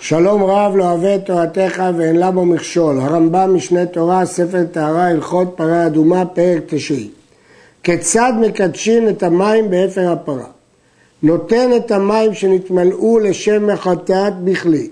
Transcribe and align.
שלום 0.00 0.42
רב 0.42 0.76
לא 0.76 0.84
אוהב 0.84 1.04
את 1.04 1.26
תורתך 1.26 1.82
ואין 1.96 2.16
לה 2.16 2.30
בו 2.30 2.44
מכשול. 2.44 3.00
הרמב"ם 3.00 3.54
משנה 3.54 3.86
תורה, 3.86 4.26
ספר 4.26 4.64
טהרה, 4.72 5.08
הלכות 5.08 5.54
פרה 5.56 5.86
אדומה, 5.86 6.24
פרק 6.26 6.62
תשיעי. 6.66 7.08
כיצד 7.82 8.32
מקדשים 8.40 9.08
את 9.08 9.22
המים 9.22 9.70
באפר 9.70 10.12
הפרה? 10.12 10.44
נותן 11.22 11.70
את 11.76 11.90
המים 11.90 12.34
שנתמלאו 12.34 13.18
לשם 13.18 13.66
מחטאת 13.66 14.32
בכלי, 14.44 14.88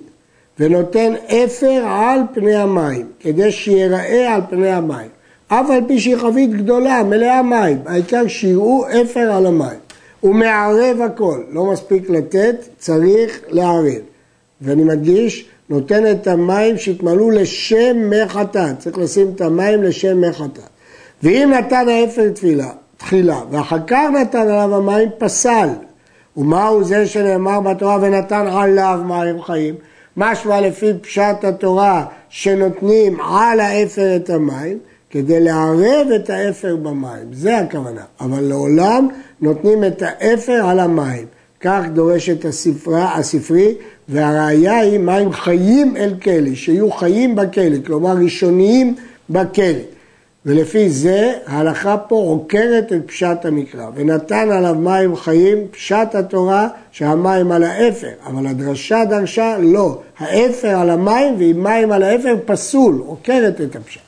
ונותן 0.61 1.13
אפר 1.27 1.83
על 1.89 2.21
פני 2.35 2.57
המים, 2.57 3.07
כדי 3.21 3.53
שיראה 3.53 4.35
על 4.35 4.41
פני 4.51 4.71
המים. 4.71 5.09
אף 5.49 5.71
על 5.71 5.81
פי 5.89 6.01
שהיא 6.01 6.17
חבית 6.17 6.51
גדולה, 6.51 7.03
מלאה 7.03 7.43
מים, 7.43 7.79
העיקר 7.87 8.27
שיראו 8.29 8.85
אפר 9.03 9.33
על 9.33 9.47
המים. 9.47 9.79
הוא 10.21 10.35
מערב 10.35 11.01
הכל, 11.05 11.41
לא 11.51 11.65
מספיק 11.65 12.11
לתת, 12.11 12.57
צריך 12.79 13.41
לערב. 13.49 14.16
ואני 14.61 14.85
מדגיש, 14.85 15.49
נותן 15.71 16.11
את 16.11 16.27
המים 16.27 16.79
שהתמלאו 16.79 17.31
לשם 17.31 17.97
מי 17.97 18.29
חטאת, 18.29 18.79
צריך 18.79 18.99
לשים 18.99 19.33
את 19.35 19.41
המים 19.41 19.83
לשם 19.83 20.21
מי 20.21 20.33
חטאת. 20.33 20.69
ואם 21.23 21.53
נתן 21.59 21.89
האפר 21.89 22.29
תפילה, 22.29 22.71
תחילה, 22.97 23.41
ואחר 23.51 23.79
כך 23.87 24.09
נתן 24.21 24.39
עליו 24.39 24.75
המים, 24.75 25.09
פסל. 25.19 25.69
ומהו 26.37 26.85
זה 26.85 27.07
שנאמר 27.07 27.61
בתורה 27.61 27.99
ונתן 28.01 28.47
עליו 28.47 29.01
מים 29.07 29.43
חיים? 29.43 29.75
משמע 30.17 30.61
לפי 30.61 30.93
פשט 31.01 31.45
התורה 31.45 32.07
שנותנים 32.29 33.21
על 33.21 33.61
האפר 33.61 34.17
את 34.17 34.31
המים, 34.31 34.79
כדי 35.11 35.41
לערב 35.41 36.07
את 36.17 36.31
האפר 36.31 36.77
במים, 36.77 37.33
זה 37.33 37.59
הכוונה. 37.59 38.03
אבל 38.21 38.41
לעולם 38.41 39.09
נותנים 39.41 39.85
את 39.85 40.03
האפר 40.03 40.67
על 40.67 40.81
המים. 40.81 41.27
כך 41.67 41.85
דורשת 41.93 42.45
הספרה, 42.45 43.15
הספרי, 43.15 43.75
והראיה 44.09 44.79
היא 44.79 44.99
מים 44.99 45.33
חיים 45.33 45.97
אל 45.97 46.15
כלי, 46.23 46.57
שיהיו 46.57 46.91
חיים 46.91 47.35
בכלי, 47.35 47.83
כלומר 47.87 48.17
ראשוניים 48.17 48.95
בכלי. 49.31 49.83
ולפי 50.47 50.91
זה 50.91 51.33
ההלכה 51.47 51.97
פה 51.97 52.17
עוקרת 52.17 52.93
את 52.93 53.07
פשט 53.07 53.45
המקרא, 53.45 53.87
ונתן 53.95 54.51
עליו 54.51 54.75
מים 54.75 55.17
חיים, 55.17 55.59
פשט 55.71 56.15
התורה 56.15 56.69
שהמים 56.91 57.53
על 57.53 57.65
האפר, 57.65 58.11
אבל 58.27 58.47
הדרשה 58.47 59.05
דרשה 59.05 59.59
לא, 59.59 60.01
האפר 60.19 60.69
על 60.69 60.91
המים 60.91 61.35
ועם 61.39 61.63
מים 61.63 61.93
על 61.93 62.03
האפר 62.03 62.37
פסול, 62.45 63.03
עוקרת 63.07 63.61
את 63.61 63.77
הפשט. 63.77 64.01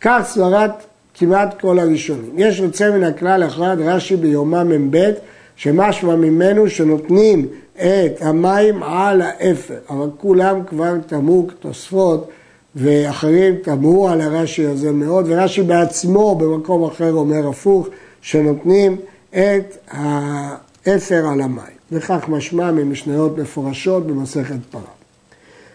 כך 0.00 0.22
סברת 0.26 0.70
כמעט 1.14 1.60
כל 1.60 1.78
הראשונים. 1.78 2.30
יש 2.36 2.58
יוצא 2.58 2.90
מן 2.90 3.04
הכלל 3.04 3.46
אחד, 3.46 3.76
רש"י 3.80 4.16
ביומא 4.16 4.64
מ"ב, 4.64 5.12
שמשמע 5.58 6.16
ממנו 6.16 6.70
שנותנים 6.70 7.46
את 7.76 8.22
המים 8.22 8.82
על 8.82 9.22
האפר, 9.22 9.78
אבל 9.90 10.08
כולם 10.16 10.64
כבר 10.66 10.94
תמו 11.06 11.46
תוספות 11.60 12.28
ואחרים 12.76 13.56
תמרו 13.62 14.08
על 14.08 14.20
הרש"י 14.20 14.66
הזה 14.66 14.92
מאוד, 14.92 15.24
ורש"י 15.28 15.62
בעצמו 15.62 16.34
במקום 16.34 16.84
אחר 16.84 17.12
אומר 17.12 17.48
הפוך, 17.48 17.88
שנותנים 18.20 18.96
את 19.30 19.76
האפר 19.90 21.26
על 21.32 21.40
המים. 21.40 21.78
וכך 21.92 22.28
משמע 22.28 22.70
ממשניות 22.72 23.38
מפורשות 23.38 24.06
במסכת 24.06 24.58
פרה. 24.70 24.82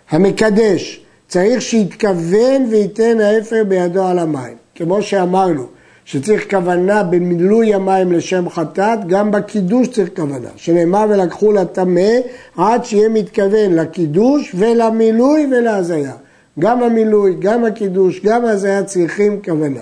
המקדש 0.10 1.02
צריך 1.28 1.62
שיתכוון 1.62 2.68
וייתן 2.72 3.20
האפר 3.20 3.64
בידו 3.68 4.04
על 4.04 4.20
המים. 4.20 4.56
כמו 4.76 5.02
שאמרנו, 5.02 5.66
שצריך 6.06 6.50
כוונה 6.50 7.04
במילוי 7.04 7.74
המים 7.74 8.12
לשם 8.12 8.50
חטאת, 8.50 9.08
גם 9.08 9.32
בקידוש 9.32 9.88
צריך 9.88 10.10
כוונה. 10.16 10.50
שנאמר 10.56 11.06
ולקחו 11.10 11.52
לטמא 11.52 12.10
עד 12.58 12.86
שיהיה 12.86 13.10
מתכוון 13.10 13.74
לקידוש 13.76 14.56
ולמילוי 14.58 15.48
ולהזיה. 15.52 16.14
גם 16.60 16.84
המילוי, 16.84 17.36
גם 17.40 17.66
הקידוש, 17.66 18.22
גם 18.26 18.46
ההזיה 18.46 18.84
צריכים 18.84 19.40
כוונה. 19.46 19.80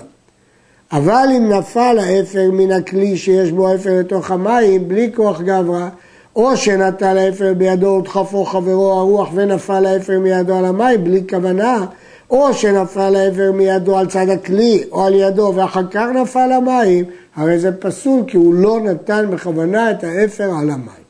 אבל 0.92 1.28
אם 1.36 1.52
נפל 1.52 1.98
האפר 2.00 2.50
מן 2.52 2.72
הכלי 2.72 3.16
שיש 3.16 3.52
בו 3.52 3.74
אפר 3.74 3.98
לתוך 4.00 4.30
המים, 4.30 4.88
בלי 4.88 5.10
כוח 5.14 5.40
גברא, 5.40 5.88
או 6.36 6.56
שנטל 6.56 7.18
האפר 7.18 7.54
בידו 7.54 7.86
ודחפו 7.86 8.44
חברו 8.44 8.92
הרוח 8.92 9.28
ונפל 9.34 9.86
האפר 9.86 10.18
מידו 10.18 10.54
על 10.54 10.64
המים, 10.64 11.04
בלי 11.04 11.22
כוונה, 11.30 11.84
או 12.32 12.54
שנפל 12.54 13.16
האפר 13.16 13.52
מידו 13.52 13.98
על 13.98 14.06
צד 14.06 14.28
הכלי 14.28 14.84
או 14.92 15.04
על 15.06 15.14
ידו 15.14 15.52
ואחר 15.56 15.86
כך 15.90 16.06
נפל 16.22 16.52
המים, 16.52 17.04
הרי 17.36 17.58
זה 17.58 17.72
פסול 17.72 18.22
כי 18.26 18.36
הוא 18.36 18.54
לא 18.54 18.80
נתן 18.80 19.26
בכוונה 19.30 19.90
את 19.90 20.04
האפר 20.04 20.44
על 20.44 20.70
המים. 20.70 21.02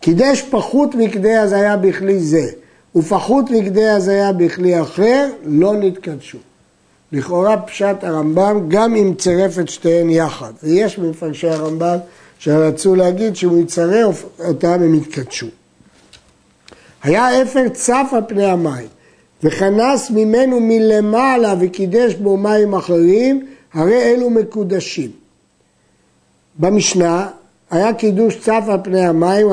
קידש 0.00 0.42
פחות 0.42 0.94
מכדי 0.94 1.36
הזיה 1.36 1.76
בכלי 1.76 2.20
זה 2.20 2.46
ופחות 2.96 3.50
מכדי 3.50 3.88
הזיה 3.88 4.32
בכלי 4.32 4.82
אחר, 4.82 5.28
לא 5.44 5.76
נתקדשו. 5.76 6.38
לכאורה 7.12 7.56
פשט 7.56 8.04
הרמב"ם 8.04 8.64
גם 8.68 8.96
אם 8.96 9.14
צירף 9.18 9.58
את 9.58 9.68
שתיהן 9.68 10.10
יחד. 10.10 10.52
ויש 10.62 10.98
מפרשי 10.98 11.48
הרמב"ם 11.48 11.96
שרצו 12.38 12.94
להגיד 12.94 13.36
שהוא 13.36 13.58
יצרף 13.58 14.24
אותם 14.38 14.72
הם 14.72 14.94
יתקדשו. 14.94 15.46
היה 17.02 17.42
אפר 17.42 17.68
צף 17.68 18.10
על 18.12 18.22
פני 18.28 18.44
המים. 18.44 18.99
וכנס 19.42 20.10
ממנו 20.10 20.60
מלמעלה 20.60 21.54
וקידש 21.60 22.14
בו 22.14 22.36
מים 22.36 22.74
אחרים, 22.74 23.46
הרי 23.72 24.02
אלו 24.02 24.30
מקודשים. 24.30 25.10
במשנה 26.58 27.28
היה 27.70 27.92
קידוש 27.92 28.38
צף 28.38 28.64
על 28.68 28.78
פני 28.84 29.06
המים. 29.06 29.46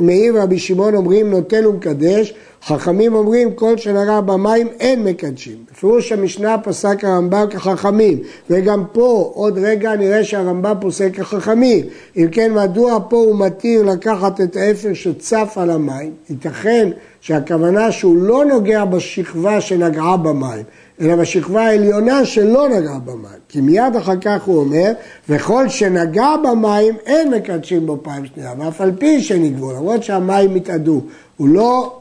מאיר 0.00 0.34
ורבי 0.36 0.58
שמעון 0.58 0.94
אומרים 0.94 1.30
נוטל 1.30 1.66
ומקדש, 1.66 2.34
חכמים 2.66 3.14
אומרים 3.14 3.54
כל 3.54 3.76
שנגע 3.76 4.20
במים 4.20 4.68
אין 4.80 5.04
מקדשים. 5.04 5.56
בפירוש 5.72 6.12
המשנה 6.12 6.58
פסק 6.58 7.04
הרמב"ם 7.04 7.46
כחכמים, 7.50 8.18
וגם 8.50 8.84
פה 8.92 9.32
עוד 9.34 9.58
רגע 9.58 9.94
נראה 9.94 10.24
שהרמב"ם 10.24 10.74
פוסק 10.80 11.14
כחכמים. 11.14 11.84
אם 12.16 12.28
כן 12.32 12.54
מדוע 12.54 12.98
פה 13.08 13.16
הוא 13.16 13.38
מתיר 13.38 13.82
לקחת 13.82 14.40
את 14.40 14.56
האפר 14.56 14.94
שצף 14.94 15.52
על 15.56 15.70
המים? 15.70 16.12
ייתכן 16.30 16.88
שהכוונה 17.20 17.92
שהוא 17.92 18.16
לא 18.16 18.44
נוגע 18.44 18.84
בשכבה 18.84 19.60
שנגעה 19.60 20.16
במים, 20.16 20.62
אלא 21.00 21.16
בשכבה 21.16 21.66
העליונה 21.66 22.24
שלא 22.24 22.68
נגעה 22.68 22.98
במים. 22.98 23.38
כי 23.48 23.60
מיד 23.60 23.96
אחר 23.98 24.16
כך 24.20 24.42
הוא 24.44 24.58
אומר, 24.58 24.92
וכל 25.28 25.68
שנגע 25.68 26.28
במים 26.44 26.94
אין 27.06 27.34
מקדשים 27.34 27.86
בו 27.86 27.98
פעם 28.02 28.26
שנייה, 28.26 28.52
ואף 28.58 28.80
על 28.80 28.92
פי 28.98 29.20
שנגבו, 29.20 29.72
למרות 29.72 30.02
שהמים 30.02 30.54
התאדו. 30.54 31.00
הוא 31.36 31.48
לא, 31.48 32.00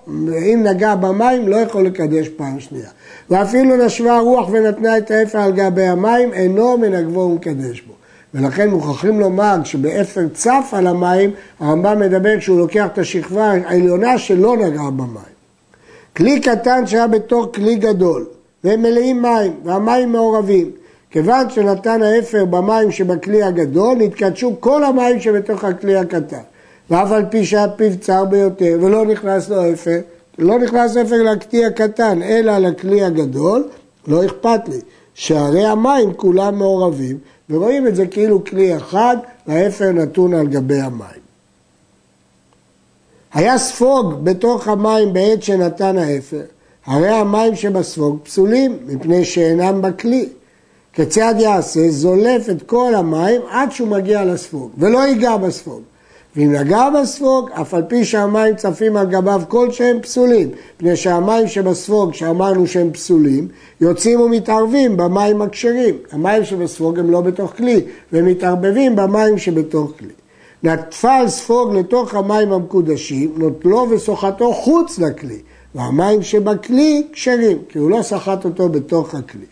אם 0.53 0.61
נגע 0.63 0.95
במים, 0.95 1.47
לא 1.47 1.55
יכול 1.55 1.85
לקדש 1.85 2.27
פעם 2.29 2.59
שנייה. 2.59 2.89
ואפילו 3.29 3.85
נשבה 3.85 4.17
הרוח 4.17 4.49
ונתנה 4.51 4.97
את 4.97 5.11
האפר 5.11 5.39
על 5.39 5.51
גבי 5.51 5.83
המים, 5.83 6.33
אינו 6.33 6.77
מנגבו 6.77 7.19
ומקדש 7.19 7.81
בו. 7.81 7.93
ולכן 8.33 8.69
מוכרחים 8.69 9.19
לומר 9.19 9.55
שבאפר 9.63 10.27
צף 10.33 10.69
על 10.71 10.87
המים, 10.87 11.31
הרמב"ם 11.59 11.99
מדבר 11.99 12.39
כשהוא 12.39 12.59
לוקח 12.59 12.85
את 12.93 12.97
השכבה 12.97 13.51
העליונה 13.51 14.17
שלא 14.17 14.57
נגעה 14.57 14.91
במים. 14.91 15.35
כלי 16.17 16.39
קטן 16.39 16.87
שהיה 16.87 17.07
בתור 17.07 17.51
כלי 17.51 17.75
גדול, 17.75 18.25
והם 18.65 18.81
מלאים 18.81 19.21
מים, 19.21 19.53
והמים 19.63 20.11
מעורבים. 20.11 20.71
כיוון 21.11 21.49
שנתן 21.49 22.01
האפר 22.01 22.45
במים 22.45 22.91
שבכלי 22.91 23.43
הגדול, 23.43 23.97
נתקדשו 23.97 24.55
כל 24.59 24.83
המים 24.83 25.19
שבתוך 25.19 25.63
הכלי 25.63 25.95
הקטן. 25.95 26.41
ואף 26.89 27.11
על 27.11 27.25
פי 27.29 27.45
שהיה 27.45 27.67
פיו 27.69 27.97
צר 28.01 28.25
ביותר 28.25 28.77
ולא 28.81 29.05
נכנס 29.05 29.49
לו 29.49 29.73
אפר, 29.73 29.99
לא 30.37 30.59
נכנס 30.59 30.97
אפר 30.97 31.23
לכלי 31.23 31.65
הקטן, 31.65 32.21
אלא 32.23 32.57
לכלי 32.57 33.03
הגדול, 33.03 33.67
לא 34.07 34.25
אכפת 34.25 34.61
לי. 34.67 34.79
שהרי 35.13 35.65
המים 35.65 36.13
כולם 36.13 36.55
מעורבים, 36.55 37.17
ורואים 37.49 37.87
את 37.87 37.95
זה 37.95 38.07
כאילו 38.07 38.43
כלי 38.43 38.77
אחד, 38.77 39.17
והאפר 39.47 39.91
נתון 39.91 40.33
על 40.33 40.47
גבי 40.47 40.79
המים. 40.81 41.25
היה 43.33 43.57
ספוג 43.57 44.13
בתוך 44.23 44.67
המים 44.67 45.13
בעת 45.13 45.43
שנתן 45.43 45.97
האפר, 45.97 46.41
הרי 46.85 47.09
המים 47.09 47.55
שבספוג 47.55 48.19
פסולים, 48.23 48.77
מפני 48.87 49.25
שאינם 49.25 49.81
בכלי. 49.81 50.29
כיצד 50.93 51.35
יעשה? 51.37 51.89
זולף 51.89 52.49
את 52.49 52.63
כל 52.63 52.95
המים 52.95 53.41
עד 53.49 53.71
שהוא 53.71 53.87
מגיע 53.87 54.25
לספוג, 54.25 54.71
ולא 54.77 54.99
ייגע 54.99 55.37
בספוג. 55.37 55.81
ואם 56.35 56.51
נגע 56.51 56.89
בספוג, 56.89 57.49
אף 57.51 57.73
על 57.73 57.83
פי 57.87 58.05
שהמים 58.05 58.55
צפים 58.55 58.97
על 58.97 59.07
גביו 59.07 59.41
כלשהם 59.47 59.99
פסולים, 60.01 60.49
מפני 60.75 60.95
שהמים 60.95 61.47
שבספוג, 61.47 62.13
שאמרנו 62.13 62.67
שהם 62.67 62.91
פסולים, 62.91 63.47
יוצאים 63.81 64.21
ומתערבים 64.21 64.97
במים 64.97 65.41
הכשרים. 65.41 65.95
המים 66.11 66.45
שבספוג 66.45 66.99
הם 66.99 67.11
לא 67.11 67.21
בתוך 67.21 67.53
כלי, 67.57 67.81
והם 68.11 68.25
מתערבבים 68.25 68.95
במים 68.95 69.37
שבתוך 69.37 69.91
כלי. 69.99 70.13
נטפל 70.63 71.25
ספוג 71.27 71.75
לתוך 71.75 72.15
המים 72.15 72.51
המקודשים, 72.51 73.33
נוטלו 73.37 73.87
וסוחתו 73.89 74.53
חוץ 74.53 74.99
לכלי, 74.99 75.39
והמים 75.75 76.21
שבכלי 76.21 77.07
כשרים, 77.11 77.57
כי 77.69 77.79
הוא 77.79 77.89
לא 77.89 78.01
סחט 78.01 78.45
אותו 78.45 78.69
בתוך 78.69 79.15
הכלי. 79.15 79.45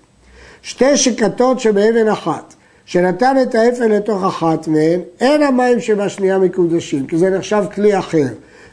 שתי 0.61 0.97
שקתות 0.97 1.59
שבאבן 1.59 2.07
אחת, 2.07 2.53
שנתן 2.85 3.35
את 3.41 3.55
האפן 3.55 3.91
לתוך 3.91 4.23
אחת 4.23 4.67
מהן, 4.67 4.99
אין 5.19 5.43
המים 5.43 5.79
שבשנייה 5.79 6.37
מקודשים, 6.37 7.07
כי 7.07 7.17
זה 7.17 7.29
נחשב 7.29 7.63
כלי 7.75 7.99
אחר. 7.99 8.27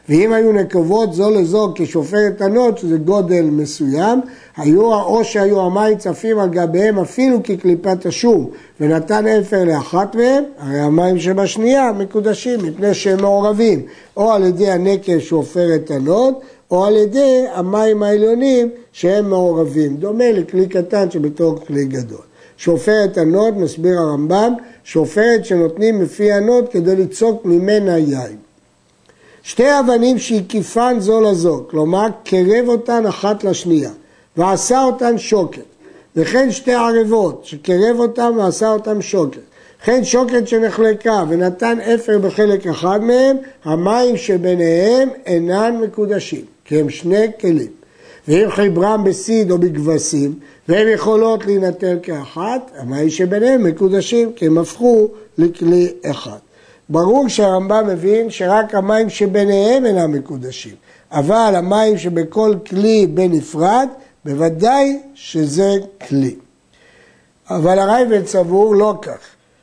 ואם 0.09 0.33
היו 0.33 0.51
נקבות 0.51 1.13
זו 1.13 1.29
לזו 1.29 1.71
כשופרת 1.75 2.41
ענות, 2.41 2.77
שזה 2.77 2.97
גודל 2.97 3.41
מסוים, 3.41 4.21
היו, 4.57 4.93
או 4.93 5.23
שהיו 5.23 5.61
המים 5.61 5.97
צפים 5.97 6.39
על 6.39 6.49
גביהם 6.49 6.99
אפילו 6.99 7.43
כקליפת 7.43 8.05
השום, 8.05 8.49
ונתן 8.79 9.27
אפר 9.27 9.63
לאחת 9.63 10.15
מהם, 10.15 10.43
הרי 10.59 10.79
המים 10.79 11.19
שבשנייה 11.19 11.91
מקודשים 11.91 12.59
מפני 12.63 12.93
שהם 12.93 13.21
מעורבים, 13.21 13.81
או 14.17 14.31
על 14.31 14.43
ידי 14.43 14.71
הנקב 14.71 15.19
שעופרת 15.19 15.91
ענות, 15.91 16.41
או 16.71 16.85
על 16.85 16.95
ידי 16.95 17.45
המים 17.53 18.03
העליונים 18.03 18.69
שהם 18.91 19.29
מעורבים, 19.29 19.95
דומה 19.97 20.31
לכלי 20.31 20.67
קטן 20.67 21.11
שבתור 21.11 21.59
כלי 21.67 21.85
גדול. 21.85 22.21
שופרת 22.57 23.17
ענות, 23.17 23.53
מסביר 23.53 23.99
הרמב"ם, 23.99 24.53
שופרת 24.83 25.45
שנותנים 25.45 25.99
מפי 25.99 26.31
ענות 26.31 26.71
כדי 26.71 26.95
ליצוק 26.95 27.45
ממנה 27.45 27.97
יין. 27.97 28.37
שתי 29.43 29.79
אבנים 29.79 30.19
שהקיפן 30.19 30.99
זו 30.99 31.21
לזו, 31.21 31.63
כלומר 31.69 32.07
קרב 32.23 32.67
אותן 32.67 33.05
אחת 33.05 33.43
לשנייה, 33.43 33.91
ועשה 34.37 34.83
אותן 34.83 35.17
שוקת, 35.17 35.61
וכן 36.15 36.51
שתי 36.51 36.73
ערבות 36.73 37.45
שקרב 37.45 37.99
אותן 37.99 38.31
ועשה 38.37 38.71
אותן 38.71 39.01
שוקת, 39.01 39.41
וכן 39.81 40.03
שוקת 40.03 40.47
שנחלקה 40.47 41.23
ונתן 41.29 41.77
אפר 41.79 42.19
בחלק 42.19 42.67
אחד 42.67 43.03
מהם, 43.03 43.37
המים 43.63 44.17
שביניהם 44.17 45.09
אינן 45.25 45.77
מקודשים, 45.83 46.45
כי 46.71 46.79
הם 46.79 46.89
שני 46.89 47.25
כלים. 47.39 47.71
ואם 48.27 48.51
חיברם 48.51 49.03
בסיד 49.03 49.51
או 49.51 49.57
בכבשים, 49.57 50.39
והן 50.67 50.87
יכולות 50.87 51.45
להינתן 51.45 51.97
כאחת, 52.03 52.71
המים 52.77 53.09
שביניהם 53.09 53.63
מקודשים, 53.63 54.33
כי 54.33 54.47
הם 54.47 54.57
הפכו 54.57 55.07
לכלי 55.37 55.93
אחד. 56.05 56.37
ברור 56.89 57.27
שהרמב"ם 57.27 57.87
מבין 57.87 58.29
שרק 58.29 58.75
המים 58.75 59.09
שביניהם 59.09 59.85
אינם 59.85 60.11
מקודשים, 60.11 60.75
אבל 61.11 61.53
המים 61.55 61.97
שבכל 61.97 62.55
כלי 62.69 63.07
בנפרד, 63.07 63.87
בוודאי 64.25 64.99
שזה 65.13 65.75
כלי. 66.07 66.35
אבל 67.49 67.79
הרייבד 67.79 68.25
סבור 68.25 68.75
לא 68.75 68.93
כך. 69.01 69.19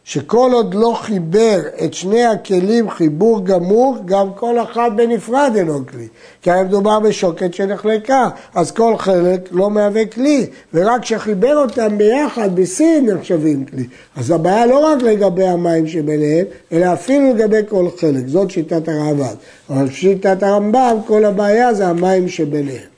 שכל 0.09 0.51
עוד 0.53 0.75
לא 0.75 0.99
חיבר 1.01 1.61
את 1.85 1.95
שני 1.95 2.25
הכלים 2.25 2.91
חיבור 2.91 3.45
גמור, 3.45 3.97
גם 4.05 4.33
כל 4.35 4.63
אחד 4.63 4.91
בנפרד 4.97 5.53
אינו 5.57 5.87
כלי. 5.87 6.07
כי 6.43 6.51
היה 6.51 6.65
מדובר 6.65 7.01
בשוקת 7.01 7.55
שנחלקה, 7.55 8.29
אז 8.55 8.71
כל 8.71 8.95
חלק 8.99 9.49
לא 9.51 9.71
מהווה 9.71 10.07
כלי, 10.07 10.47
ורק 10.75 11.03
כשחיבר 11.03 11.57
אותם 11.57 11.99
ביחד 11.99 12.57
בסין 12.57 13.11
נחשבים 13.11 13.65
כלי. 13.65 13.85
אז 14.17 14.31
הבעיה 14.31 14.67
לא 14.67 14.79
רק 14.79 15.03
לגבי 15.03 15.47
המים 15.47 15.87
שביניהם, 15.87 16.47
אלא 16.73 16.93
אפילו 16.93 17.35
לגבי 17.35 17.61
כל 17.69 17.89
חלק. 18.01 18.27
זאת 18.27 18.51
שיטת 18.51 18.89
הרעב"ד. 18.89 19.35
אבל 19.71 19.91
שיטת 19.91 20.43
הרמב"ם, 20.43 20.97
כל 21.07 21.25
הבעיה 21.25 21.75
זה 21.75 21.87
המים 21.87 22.29
שביניהם. 22.29 22.89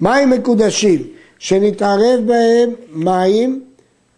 מים 0.00 0.30
מקודשים, 0.30 1.02
שנתערב 1.38 2.20
בהם 2.26 2.70
מים 2.92 3.60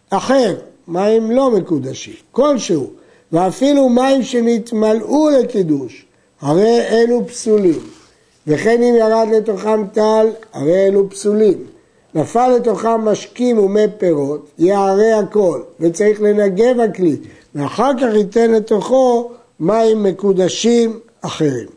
אחר, 0.09 0.55
מים 0.87 1.31
לא 1.31 1.51
מקודשים, 1.51 2.13
כלשהו, 2.31 2.87
ואפילו 3.31 3.89
מים 3.89 4.23
שנתמלאו 4.23 5.29
לקידוש, 5.29 6.05
הרי 6.41 6.81
אלו 6.81 7.27
פסולים. 7.27 7.79
וכן 8.47 8.83
אם 8.83 8.95
ירד 8.95 9.27
לתוכם 9.31 9.87
טל, 9.87 10.27
הרי 10.53 10.87
אלו 10.87 11.09
פסולים. 11.09 11.63
נפל 12.15 12.55
לתוכם 12.55 13.01
משקים 13.01 13.57
ומי 13.57 13.85
פירות, 13.97 14.45
יערה 14.59 15.19
הכל, 15.19 15.61
וצריך 15.79 16.21
לנגב 16.21 16.79
הכלי, 16.79 17.17
ואחר 17.55 17.91
כך 17.97 18.15
ייתן 18.15 18.51
לתוכו 18.51 19.31
מים 19.59 20.03
מקודשים 20.03 20.99
אחרים. 21.21 21.67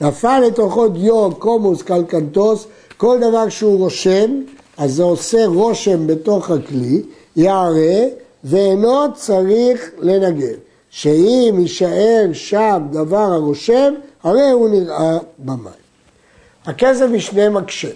נפל 0.00 0.42
לתוכו 0.46 0.88
דיו, 0.88 1.30
קומוס, 1.38 1.82
קלקנטוס, 1.82 2.66
כל 2.96 3.18
דבר 3.18 3.48
שהוא 3.48 3.78
רושם, 3.78 4.42
אז 4.76 4.94
זה 4.94 5.02
עושה 5.02 5.46
רושם 5.46 6.06
בתוך 6.06 6.50
הכלי, 6.50 7.02
יערה 7.40 8.04
ואינו 8.44 9.14
צריך 9.14 9.90
לנגב. 9.98 10.56
שאם 10.90 11.54
יישאר 11.58 12.26
שם 12.32 12.86
דבר 12.92 13.16
הרושם, 13.32 13.94
הרי 14.22 14.50
הוא 14.50 14.68
נראה 14.68 15.18
במים. 15.38 15.80
הכסף 16.66 17.06
משנה 17.12 17.50
מקשה. 17.50 17.88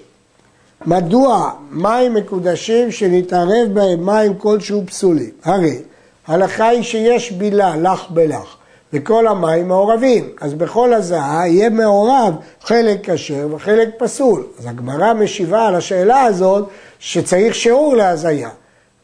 מדוע 0.87 1.51
מים 1.71 2.15
מקודשים 2.15 2.91
שנתערב 2.91 3.69
בהם 3.73 4.07
מים 4.07 4.35
כלשהו 4.39 4.83
פסולים? 4.87 5.31
הרי 5.45 5.79
הלכה 6.27 6.69
היא 6.69 6.83
שיש 6.83 7.33
בילה, 7.33 7.77
לך 7.77 8.11
בלך, 8.11 8.57
וכל 8.93 9.27
המים 9.27 9.69
מעורבים. 9.69 10.31
אז 10.41 10.55
בכל 10.55 10.95
הזעה 10.95 11.49
יהיה 11.49 11.71
מעורב 11.71 12.35
חלק 12.61 13.11
כשר 13.11 13.49
וחלק 13.51 13.89
פסול. 13.99 14.47
אז 14.59 14.67
הגמרא 14.67 15.15
משיבה 15.15 15.67
על 15.67 15.75
השאלה 15.75 16.23
הזאת 16.23 16.69
שצריך 16.99 17.55
שיעור 17.55 17.97
להזיה. 17.97 18.51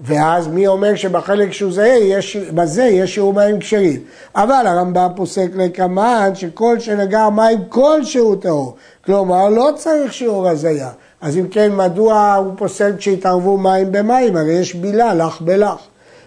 ואז 0.01 0.49
מי 0.49 0.67
אומר 0.67 0.95
שבחלק 0.95 1.53
שהוא 1.53 1.73
זהה, 1.73 1.99
יש, 1.99 2.37
בזה 2.37 2.83
יש 2.83 3.15
שיעור 3.15 3.33
מים 3.33 3.59
כשרים. 3.59 4.01
אבל 4.35 4.67
הרמב"ם 4.67 5.09
פוסק 5.17 5.49
לקמן 5.55 6.31
שכל 6.35 6.81
שנגע 6.81 7.29
מים 7.29 7.59
כלשהו 7.69 8.37
טהור. 8.37 8.77
כלומר, 9.05 9.49
לא 9.49 9.71
צריך 9.77 10.13
שיעור 10.13 10.49
הזיה. 10.49 10.91
אז 11.21 11.37
אם 11.37 11.49
כן, 11.49 11.77
מדוע 11.77 12.35
הוא 12.35 12.53
פוסק 12.57 12.93
שהתערבו 12.99 13.59
מים 13.59 13.93
במים? 13.93 14.37
הרי 14.37 14.53
יש 14.53 14.75
בילה, 14.75 15.15
לך 15.15 15.41
בלך. 15.41 15.79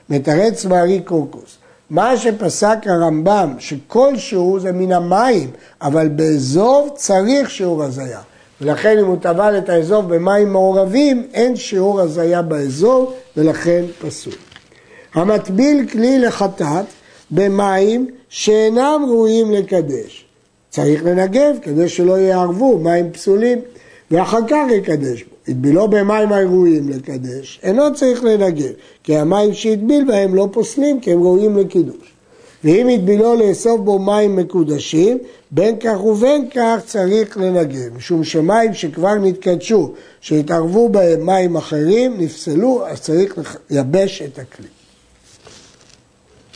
מתרץ 0.10 0.66
בארי 0.66 1.02
קורקוס. 1.02 1.58
מה 1.90 2.18
שפסק 2.18 2.78
הרמב"ם, 2.86 3.54
שכלשהו 3.60 4.60
זה 4.60 4.72
מן 4.72 4.92
המים, 4.92 5.50
אבל 5.82 6.08
באזוב 6.08 6.90
צריך 6.96 7.50
שיעור 7.50 7.84
הזיה. 7.84 8.20
ולכן 8.62 8.98
אם 9.00 9.06
הוא 9.06 9.18
טבל 9.22 9.58
את 9.58 9.70
האזוב 9.70 10.16
במים 10.16 10.54
מעורבים, 10.54 11.28
אין 11.34 11.56
שיעור 11.56 12.02
הזיה 12.02 12.42
באזוב, 12.42 13.14
ולכן 13.38 13.84
פסול. 14.02 14.34
המטביל 15.14 15.88
כלי 15.92 16.20
לחטאת 16.20 16.86
במים 17.32 18.08
שאינם 18.30 19.06
ראויים 19.10 19.52
לקדש. 19.52 20.26
צריך 20.70 21.04
לנגב 21.04 21.56
כדי 21.62 21.90
שלא 21.90 22.20
יערבו 22.20 22.80
מים 22.80 23.12
פסולים, 23.12 23.60
ואחר 24.12 24.40
כך 24.48 24.66
יקדש 24.72 25.24
בו. 25.24 25.34
הטבילו 25.48 25.88
במים 25.88 26.32
הראויים 26.32 26.90
לקדש, 26.90 27.60
אינו 27.64 27.94
צריך 27.94 28.24
לנגב, 28.24 28.72
כי 29.04 29.18
המים 29.18 29.54
שהטביל 29.54 30.04
בהם 30.08 30.36
לא 30.36 30.48
פוסלים, 30.52 31.00
כי 31.00 31.12
הם 31.12 31.24
ראויים 31.24 31.58
לקידוש. 31.58 32.14
ואם 32.64 32.90
הטבילו 32.90 33.36
לאסוף 33.36 33.82
בו 33.82 34.00
מים 34.00 34.36
מקודשים, 34.36 35.18
בין 35.52 35.76
כך 35.80 36.04
ובין 36.04 36.50
כך 36.50 36.76
צריך 36.86 37.38
לנגב, 37.38 37.98
משום 37.98 38.24
שמים 38.24 38.74
שכבר 38.74 39.14
נתקדשו, 39.14 39.92
שהתערבו 40.22 40.90
בהם 40.90 41.26
מים 41.26 41.56
אחרים, 41.56 42.16
נפסלו, 42.18 42.88
אז 42.88 43.02
צריך 43.02 43.58
לייבש 43.70 44.22
את 44.22 44.40
הכלי. 44.40 44.68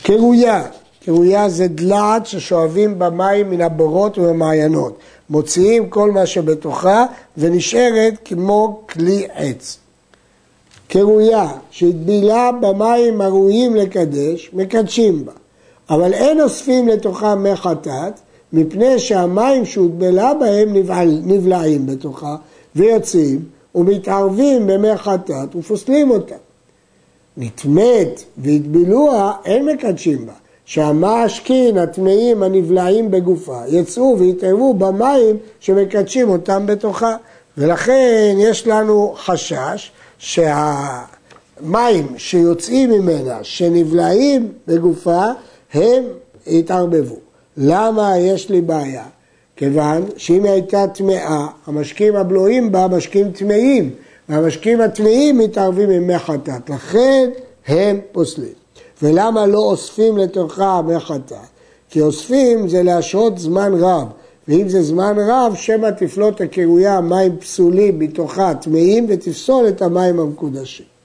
קרויה, 0.03 0.63
קרויה 1.05 1.49
זה 1.49 1.67
דלעת 1.67 2.25
ששואבים 2.25 2.99
במים 2.99 3.49
מן 3.49 3.61
הבורות 3.61 4.17
וממעיינות. 4.17 4.97
מוציאים 5.29 5.89
כל 5.89 6.11
מה 6.11 6.25
שבתוכה 6.25 7.05
ונשארת 7.37 8.13
כמו 8.25 8.81
כלי 8.89 9.27
עץ. 9.33 9.77
קרויה 10.87 11.47
שהטבילה 11.71 12.51
במים 12.61 13.21
הראויים 13.21 13.75
לקדש, 13.75 14.49
מקדשים 14.53 15.25
בה. 15.25 15.31
אבל 15.89 16.13
אין 16.13 16.41
אוספים 16.41 16.87
לתוכה 16.87 17.35
מי 17.35 17.55
חטאת, 17.55 18.19
מפני 18.53 18.99
שהמים 18.99 19.65
שהוטבלה 19.65 20.33
בהם 20.33 20.73
נבעל, 20.73 21.21
נבלעים 21.23 21.85
בתוכה 21.85 22.35
ויוצאים 22.75 23.39
ומתערבים 23.75 24.67
במי 24.67 24.97
חטאת 24.97 25.55
ופוסלים 25.55 26.11
אותה. 26.11 26.35
נטמאת 27.37 28.23
והטבילוה, 28.37 29.33
אין 29.45 29.65
מקדשים 29.65 30.25
בה. 30.25 30.33
שהמשקין 30.67 31.77
הטמאים 31.77 32.43
הנבלעים 32.43 33.11
בגופה 33.11 33.61
יצאו 33.67 34.15
ויתערבו 34.19 34.73
במים 34.73 35.37
שמקדשים 35.59 36.29
אותם 36.29 36.65
בתוכה. 36.65 37.15
ולכן 37.57 38.35
יש 38.39 38.67
לנו 38.67 39.15
חשש 39.17 39.91
שהמים 40.17 42.07
שיוצאים 42.17 42.91
ממנה, 42.91 43.37
שנבלעים 43.43 44.51
בגופה, 44.67 45.25
הם 45.73 46.03
יתערבבו. 46.47 47.15
למה 47.57 48.17
יש 48.17 48.49
לי 48.49 48.61
בעיה? 48.61 49.05
כיוון 49.55 50.05
שאם 50.17 50.43
היא 50.43 50.51
הייתה 50.51 50.85
טמאה, 50.87 51.47
המשקים 51.67 52.15
הבלועים 52.15 52.71
בה 52.71 52.87
משקים 52.87 53.31
טמאים, 53.31 53.91
והמשקים 54.29 54.81
הטמאים 54.81 55.37
מתערבים 55.37 55.89
עם 55.89 56.07
מי 56.07 56.19
חטאת, 56.19 56.69
לכן 56.69 57.29
הם 57.67 57.99
פוסלים. 58.11 58.53
ולמה 59.01 59.45
לא 59.45 59.59
אוספים 59.59 60.17
לתוכה 60.17 60.81
מי? 60.81 61.41
כי 61.89 62.01
אוספים 62.01 62.67
זה 62.67 62.83
להשרות 62.83 63.37
זמן 63.37 63.73
רב, 63.79 64.07
ואם 64.47 64.69
זה 64.69 64.81
זמן 64.81 65.15
רב, 65.29 65.53
שמא 65.55 65.89
תפלוט 65.97 66.41
הקירויה 66.41 67.01
מים 67.01 67.37
פסולים 67.37 67.99
מתוכה 67.99 68.53
טמאים 68.53 69.05
ותפסול 69.09 69.67
את 69.67 69.81
המים 69.81 70.19
המקודשים. 70.19 70.96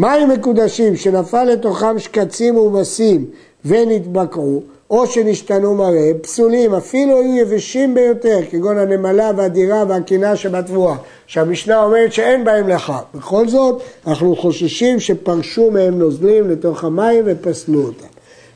מים 0.00 0.28
מקודשים 0.28 0.96
שנפל 0.96 1.44
לתוכם 1.44 1.98
שקצים 1.98 2.56
ומסים 2.56 3.24
ונתבקעו, 3.64 4.62
או 4.90 5.06
שנשתנו 5.06 5.74
מראה, 5.74 6.10
פסולים, 6.22 6.74
אפילו 6.74 7.18
היו 7.18 7.36
יבשים 7.36 7.94
ביותר, 7.94 8.38
כגון 8.50 8.78
הנמלה 8.78 9.30
והדירה 9.36 9.84
והקינה 9.88 10.36
שבתבואה, 10.36 10.96
שהמשנה 11.26 11.84
אומרת 11.84 12.12
שאין 12.12 12.44
בהם 12.44 12.68
לך. 12.68 12.92
בכל 13.14 13.48
זאת, 13.48 13.82
אנחנו 14.06 14.36
חוששים 14.36 15.00
שפרשו 15.00 15.70
מהם 15.70 15.98
נוזלים 15.98 16.50
לתוך 16.50 16.84
המים 16.84 17.24
ופסלו 17.26 17.82
אותם. 17.82 18.06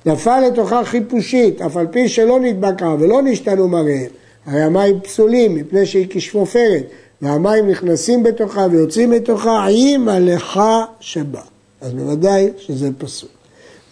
נפל 0.06 0.40
לתוכה 0.40 0.84
חיפושית, 0.84 1.62
אף 1.62 1.76
על 1.76 1.86
פי 1.86 2.08
שלא 2.08 2.40
נדבקה 2.40 2.94
ולא 2.98 3.22
נשתנו 3.22 3.68
מראיהם, 3.68 4.10
הרי 4.46 4.62
המים 4.62 5.00
פסולים 5.00 5.54
מפני 5.54 5.86
שהיא 5.86 6.06
כשפופרת, 6.10 6.84
והמים 7.22 7.70
נכנסים 7.70 8.22
בתוכה 8.22 8.66
ויוצאים 8.70 9.10
בתוכה 9.10 9.66
עם 9.70 10.08
הלכה 10.08 10.84
שבה. 11.00 11.40
אז 11.80 11.92
בוודאי 11.92 12.50
שזה 12.58 12.88
פסול. 12.98 13.28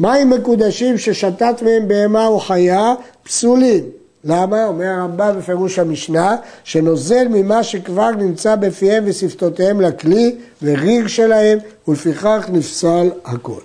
מים 0.01 0.31
מקודשים 0.31 0.99
ששתת 0.99 1.63
מהם 1.63 1.89
בהמה 1.89 2.27
או 2.27 2.41
חיה 2.41 2.95
פסולים. 3.23 3.85
למה? 4.25 4.67
אומר 4.67 4.87
הרמב"ם 4.87 5.35
בפירוש 5.39 5.79
המשנה, 5.79 6.37
שנוזל 6.65 7.29
ממה 7.31 7.63
שכבר 7.63 8.11
נמצא 8.11 8.57
בפיהם 8.57 9.05
ושפתותיהם 9.07 9.81
לכלי 9.81 10.37
וריג 10.63 11.07
שלהם, 11.07 11.59
ולפיכך 11.89 12.49
נפסל 12.53 13.11
הכל. 13.25 13.61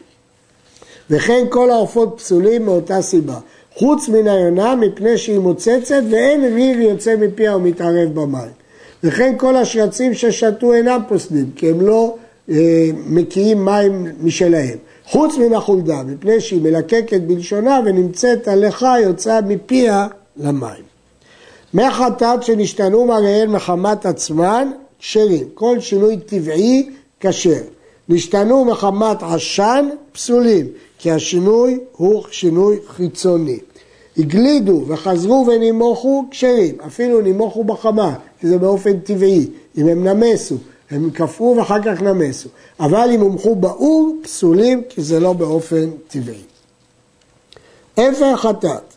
וכן 1.10 1.46
כל 1.50 1.72
העופות 1.72 2.14
פסולים 2.18 2.66
מאותה 2.66 3.02
סיבה. 3.02 3.40
חוץ 3.76 4.10
מן 4.10 4.28
היונה 4.28 4.76
מפני 4.76 5.18
שהיא 5.18 5.40
מוצצת 5.40 6.02
ואין 6.12 6.54
ריב 6.54 6.80
יוצא 6.80 7.16
מפיה 7.16 7.56
ומתערב 7.56 8.14
במים. 8.14 8.52
וכן 9.04 9.34
כל 9.38 9.56
השרצים 9.56 10.14
ששתו 10.14 10.74
אינם 10.74 11.02
פוסלים, 11.08 11.52
כי 11.56 11.70
הם 11.70 11.82
לא 11.82 12.16
אה, 12.50 12.90
מקיאים 13.08 13.66
מים 13.66 14.08
משלהם. 14.22 14.78
חוץ 15.06 15.38
מן 15.38 15.54
החולדה, 15.54 16.04
מפני 16.04 16.42
שהיא 16.42 16.62
מלקקת 16.62 17.22
בלשונה 17.22 17.80
ונמצאת 17.86 18.48
הלכה 18.48 19.00
יוצאה 19.00 19.42
מפיה 19.42 20.08
למים. 20.38 20.84
מי 21.74 21.92
חטאת 21.92 22.44
שנשתנו 22.44 23.06
מראיהן 23.06 23.50
מחמת 23.50 24.06
עצמן, 24.06 24.72
כשרים. 25.00 25.48
כל 25.54 25.80
שינוי 25.80 26.18
טבעי, 26.18 26.90
כשר. 27.20 27.62
נשתנו 28.10 28.66
מחמת 28.66 29.24
עשן, 29.24 29.90
פסולים. 30.12 30.68
כי 31.00 31.12
השינוי 31.12 31.80
הוא 31.92 32.24
שינוי 32.32 32.78
חיצוני. 32.88 33.60
הגלידו 34.18 34.84
וחזרו 34.88 35.46
ונימוכו 35.48 36.26
כשרים, 36.32 36.76
אפילו 36.88 37.22
נימוכו 37.22 37.64
בחמה, 37.64 38.14
כי 38.40 38.48
זה 38.48 38.58
באופן 38.58 39.00
טבעי, 39.00 39.48
אם 39.78 39.88
הם 39.88 40.08
נמסו, 40.08 40.56
הם 40.92 41.10
קפאו 41.10 41.56
ואחר 41.58 41.82
כך 41.82 42.02
נמסו, 42.02 42.50
אבל 42.80 43.10
אם 43.14 43.22
הומחו 43.22 43.56
באור, 43.56 44.16
פסולים, 44.22 44.84
כי 44.90 45.02
זה 45.02 45.20
לא 45.20 45.34
באופן 45.34 45.90
טבעי. 46.08 46.42
אפר 47.94 48.36
חטאת, 48.36 48.94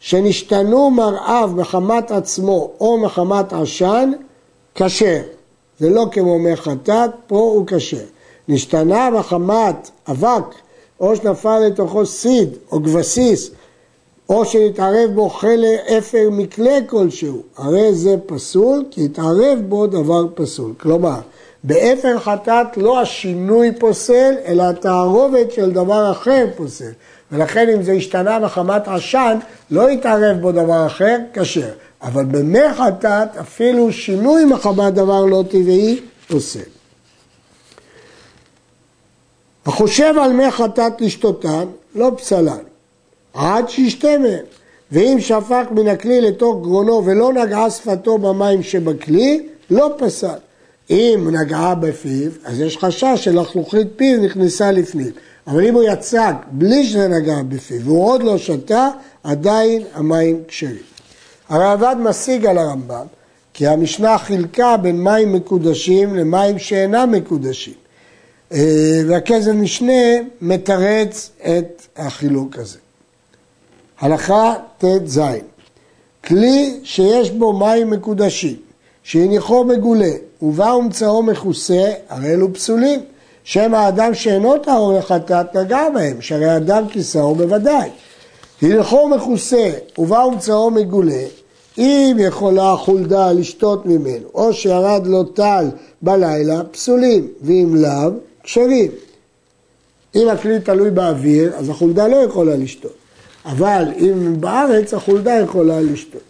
שנשתנו 0.00 0.90
מרעיו 0.90 1.50
מחמת 1.56 2.10
עצמו 2.10 2.70
או 2.80 2.98
מחמת 2.98 3.52
עשן, 3.52 4.12
כשר. 4.74 5.22
זה 5.78 5.90
לא 5.90 6.06
כמו 6.12 6.38
מי 6.38 6.56
חטאת, 6.56 7.10
פה 7.26 7.36
הוא 7.36 7.66
כשר. 7.66 8.04
נשתנה 8.48 9.10
מחמת 9.10 9.90
אבק 10.08 10.54
או 11.00 11.16
שנפל 11.16 11.58
לתוכו 11.58 12.06
סיד 12.06 12.48
או 12.72 12.80
גפסיס, 12.80 13.50
או 14.28 14.44
שנתערב 14.44 15.10
בו 15.14 15.28
חלק 15.28 15.80
אפר 15.98 16.28
מקלה 16.30 16.78
כלשהו, 16.86 17.42
הרי 17.56 17.94
זה 17.94 18.16
פסול, 18.26 18.84
כי 18.90 19.04
התערב 19.04 19.58
בו 19.68 19.86
דבר 19.86 20.26
פסול. 20.34 20.72
כלומר, 20.80 21.20
באפר 21.64 22.18
חטאת 22.18 22.76
לא 22.76 23.00
השינוי 23.00 23.72
פוסל, 23.78 24.34
אלא 24.46 24.62
התערובת 24.62 25.52
של 25.52 25.70
דבר 25.70 26.10
אחר 26.10 26.46
פוסל. 26.56 26.90
ולכן 27.32 27.68
אם 27.68 27.82
זה 27.82 27.92
השתנה 27.92 28.38
מחמת 28.38 28.88
עשן, 28.88 29.38
לא 29.70 29.90
יתערב 29.90 30.40
בו 30.40 30.52
דבר 30.52 30.86
אחר, 30.86 31.16
כשר. 31.34 31.70
אבל 32.02 32.24
במי 32.24 32.72
חטאת, 32.76 33.36
אפילו 33.40 33.92
שינוי 33.92 34.44
מחמת 34.44 34.94
דבר 34.94 35.24
לא 35.24 35.44
טבעי, 35.50 36.00
פוסל. 36.28 36.60
החושב 39.66 40.14
על 40.22 40.32
מי 40.32 40.50
חטאת 40.50 41.00
לשתותן, 41.00 41.64
לא 41.94 42.12
פסלן, 42.16 42.58
עד 43.34 43.68
שישתה 43.68 44.18
מהם. 44.18 44.44
ואם 44.92 45.16
שפך 45.20 45.64
מן 45.70 45.88
הכלי 45.88 46.20
לתוך 46.20 46.62
גרונו 46.62 47.02
ולא 47.04 47.32
נגעה 47.32 47.70
שפתו 47.70 48.18
במים 48.18 48.62
שבכלי, 48.62 49.46
לא 49.70 49.90
פסל. 49.98 50.38
אם 50.90 51.28
נגעה 51.32 51.74
בפיו, 51.74 52.30
אז 52.44 52.60
יש 52.60 52.78
חשש 52.78 53.14
שלחלוכית 53.16 53.86
פיו 53.96 54.20
נכנסה 54.20 54.70
לפנים. 54.70 55.10
אבל 55.46 55.66
אם 55.66 55.74
הוא 55.74 55.82
יצק 55.82 56.34
בלי 56.50 56.84
שזה 56.84 57.08
נגע 57.08 57.42
בפיו 57.48 57.80
והוא 57.84 58.10
עוד 58.10 58.22
לא 58.22 58.38
שתה, 58.38 58.88
עדיין 59.22 59.82
המים 59.94 60.42
כשרים. 60.48 60.82
הרעב"ד 61.48 61.96
משיג 61.98 62.46
על 62.46 62.58
הרמב"ם 62.58 63.06
כי 63.54 63.66
המשנה 63.66 64.18
חילקה 64.18 64.76
בין 64.76 65.04
מים 65.04 65.32
מקודשים 65.32 66.14
למים 66.14 66.58
שאינם 66.58 67.12
מקודשים. 67.12 67.74
אה, 68.52 69.00
והכזב 69.08 69.52
משנה 69.52 70.02
מתרץ 70.40 71.30
את 71.40 71.82
החילוק 71.96 72.58
הזה. 72.58 72.83
הלכה 74.04 74.54
ט"ז 74.78 75.20
כלי 76.24 76.80
שיש 76.82 77.30
בו 77.30 77.52
מים 77.52 77.90
מקודשים, 77.90 78.56
שהניחו 79.02 79.64
מגולה 79.64 80.10
ובא 80.42 80.64
ומצאו 80.64 81.22
מכוסה, 81.22 81.92
הרי 82.08 82.28
אלו 82.28 82.54
פסולים. 82.54 83.00
שם 83.44 83.74
האדם 83.74 84.14
שאינו 84.14 84.58
טהור 84.58 84.98
לחטאת 84.98 85.56
נגע 85.56 85.88
בהם, 85.94 86.20
שהרי 86.20 86.56
אדם 86.56 86.88
כיסאו 86.88 87.34
בוודאי. 87.34 87.90
הניחו 88.62 89.08
מכוסה 89.08 89.70
ובא 89.98 90.18
ומצאו 90.18 90.70
מגולה, 90.70 91.24
אם 91.78 92.16
יכולה 92.20 92.72
החולדה 92.72 93.32
לשתות 93.32 93.86
ממנו, 93.86 94.28
או 94.34 94.52
שירד 94.52 95.06
לו 95.06 95.24
טל 95.24 95.66
בלילה, 96.02 96.64
פסולים, 96.64 97.28
ואם 97.42 97.74
לאו, 97.74 98.10
כשרים. 98.42 98.90
אם 100.14 100.28
הכלי 100.28 100.60
תלוי 100.60 100.90
באוויר, 100.90 101.52
אז 101.56 101.68
החולדה 101.68 102.08
לא 102.08 102.16
יכולה 102.16 102.56
לשתות. 102.56 103.03
אבל 103.44 103.84
אם 103.98 104.40
בארץ, 104.40 104.94
החולדה 104.94 105.32
יכולה 105.34 105.80
לשתות. 105.80 106.20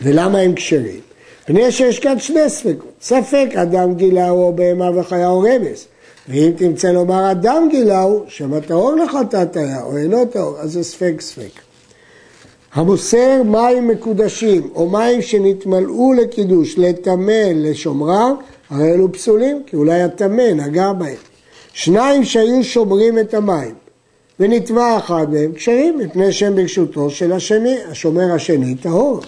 ולמה 0.00 0.38
הם 0.38 0.54
כשרים? 0.54 1.00
פני 1.46 1.72
שיש 1.72 1.98
כאן 1.98 2.18
שני 2.18 2.50
ספקות. 2.50 2.92
ספק 3.02 3.48
אדם 3.54 3.94
גילהו 3.94 4.42
או 4.42 4.52
בהמה 4.52 5.00
וחיה 5.00 5.28
או 5.28 5.40
רמס. 5.40 5.86
ואם 6.28 6.50
תמצא 6.56 6.88
לומר 6.88 7.30
אדם 7.30 7.68
גילהו, 7.70 8.24
שמא 8.28 8.60
טהור 8.60 8.94
לחטאת 8.96 9.56
היה 9.56 9.82
או 9.82 9.96
אינו 9.96 10.26
טהור, 10.26 10.58
אז 10.58 10.72
זה 10.72 10.84
ספק 10.84 11.20
ספק. 11.20 11.60
המוסר 12.72 13.42
מים 13.42 13.88
מקודשים 13.88 14.70
או 14.74 14.88
מים 14.88 15.22
שנתמלאו 15.22 16.12
לקידוש, 16.12 16.78
לטמא 16.78 17.50
לשומרם, 17.54 18.36
הרי 18.70 18.92
אלו 18.92 19.12
פסולים, 19.12 19.62
כי 19.66 19.76
אולי 19.76 20.02
הטמא 20.02 20.52
נגע 20.54 20.92
בהם. 20.92 21.14
שניים 21.72 22.24
שהיו 22.24 22.64
שומרים 22.64 23.18
את 23.18 23.34
המים, 23.34 23.74
ונטבע 24.40 24.98
אחד 24.98 25.26
מהם 25.30 25.52
כשרים, 25.52 25.98
מפני 25.98 26.32
שהם 26.32 26.54
ברשותו 26.54 27.10
של 27.10 27.32
השני, 27.32 27.78
השומר 27.90 28.32
השני 28.34 28.74
טהור. 28.74 29.20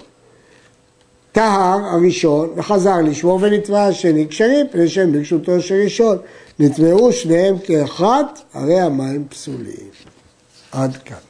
טהר 1.32 1.78
הראשון 1.84 2.50
וחזר 2.56 3.00
לשמור 3.04 3.38
ונטבע 3.42 3.86
השני 3.86 4.26
כשרים, 4.28 4.66
מפני 4.66 4.88
שהם 4.88 5.12
ברשותו 5.12 5.60
של 5.60 5.74
ראשון. 5.74 6.18
נטבעו 6.58 7.12
שניהם 7.12 7.58
כאחד, 7.58 8.24
הרי 8.54 8.80
המים 8.80 9.24
פסולים. 9.28 9.90
עד 10.72 10.96
כאן. 10.96 11.29